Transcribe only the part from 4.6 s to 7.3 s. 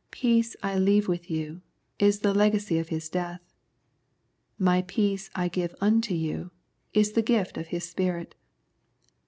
My peace I give unto you" is the